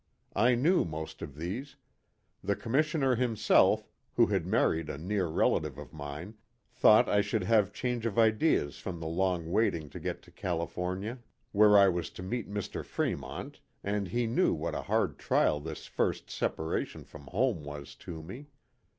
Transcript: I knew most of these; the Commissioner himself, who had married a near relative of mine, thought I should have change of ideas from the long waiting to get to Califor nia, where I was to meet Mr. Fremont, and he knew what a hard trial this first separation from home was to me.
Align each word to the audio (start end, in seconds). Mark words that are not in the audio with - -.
I 0.35 0.55
knew 0.55 0.83
most 0.83 1.21
of 1.21 1.35
these; 1.35 1.75
the 2.43 2.55
Commissioner 2.55 3.13
himself, 3.13 3.87
who 4.15 4.25
had 4.25 4.47
married 4.47 4.89
a 4.89 4.97
near 4.97 5.27
relative 5.27 5.77
of 5.77 5.93
mine, 5.93 6.33
thought 6.71 7.07
I 7.07 7.21
should 7.21 7.43
have 7.43 7.71
change 7.71 8.07
of 8.07 8.17
ideas 8.17 8.79
from 8.79 8.99
the 8.99 9.05
long 9.05 9.51
waiting 9.51 9.91
to 9.91 9.99
get 9.99 10.23
to 10.23 10.31
Califor 10.31 10.97
nia, 10.97 11.19
where 11.51 11.77
I 11.77 11.87
was 11.87 12.09
to 12.17 12.23
meet 12.23 12.49
Mr. 12.49 12.83
Fremont, 12.83 13.59
and 13.83 14.07
he 14.07 14.25
knew 14.25 14.55
what 14.55 14.73
a 14.73 14.81
hard 14.81 15.19
trial 15.19 15.59
this 15.59 15.85
first 15.85 16.31
separation 16.31 17.03
from 17.03 17.27
home 17.27 17.63
was 17.63 17.93
to 17.97 18.23
me. 18.23 18.47